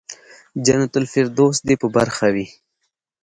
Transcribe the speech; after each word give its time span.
جنت 0.65 0.91
الفردوس 1.01 1.57
دې 1.67 1.75
په 1.81 1.87
برخه 1.95 2.27
وي. 2.33 2.47